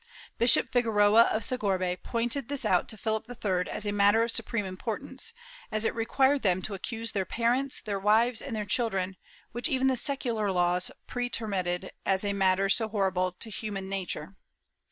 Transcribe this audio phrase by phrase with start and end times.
[0.39, 4.65] Bishop Figueroa of Segorbe pointed this out to Philip III as a matter of supreme
[4.65, 5.31] importance,
[5.71, 9.15] as it required them to accuse their parents, their wives and their chil dren,
[9.51, 14.33] which even the secular laws pretermitted as a matter so horrible to human nature.